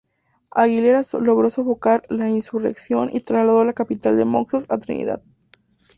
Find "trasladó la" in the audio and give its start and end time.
3.19-3.73